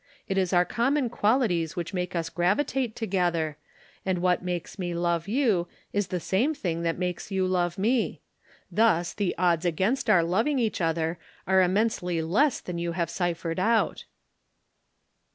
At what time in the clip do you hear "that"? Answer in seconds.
6.81-6.97